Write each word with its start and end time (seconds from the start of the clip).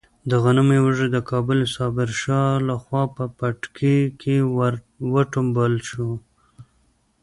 د 0.29 0.31
غنمو 0.43 0.77
وږی 0.85 1.07
د 1.11 1.17
کابلي 1.29 1.65
صابر 1.75 2.09
شاه 2.21 2.51
لخوا 2.67 3.03
په 3.15 3.23
پټکي 3.37 3.97
کې 4.21 4.37
ور 4.55 4.73
وټومبل 5.13 5.73
شو. 5.89 6.09